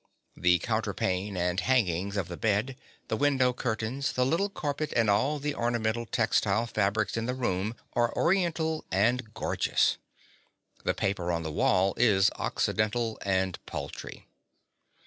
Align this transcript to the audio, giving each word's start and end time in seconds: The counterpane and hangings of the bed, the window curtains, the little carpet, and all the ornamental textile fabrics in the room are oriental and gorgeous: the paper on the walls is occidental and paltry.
The 0.35 0.57
counterpane 0.57 1.37
and 1.37 1.59
hangings 1.59 2.17
of 2.17 2.27
the 2.27 2.35
bed, 2.35 2.75
the 3.07 3.15
window 3.15 3.53
curtains, 3.53 4.13
the 4.13 4.25
little 4.25 4.49
carpet, 4.49 4.91
and 4.95 5.11
all 5.11 5.37
the 5.37 5.53
ornamental 5.53 6.07
textile 6.07 6.65
fabrics 6.65 7.17
in 7.17 7.27
the 7.27 7.35
room 7.35 7.75
are 7.93 8.11
oriental 8.17 8.83
and 8.91 9.31
gorgeous: 9.35 9.97
the 10.83 10.95
paper 10.95 11.31
on 11.31 11.43
the 11.43 11.51
walls 11.51 11.93
is 11.99 12.31
occidental 12.37 13.19
and 13.21 13.63
paltry. 13.67 14.25